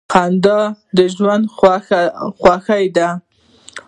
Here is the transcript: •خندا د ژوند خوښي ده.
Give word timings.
•خندا 0.13 0.59
د 0.95 0.97
ژوند 1.15 1.45
خوښي 2.39 2.85
ده. 2.95 3.09